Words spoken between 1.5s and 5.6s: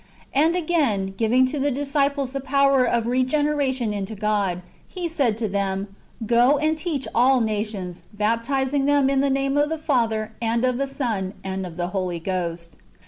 the disciples the power of regeneration into God,^ He; said to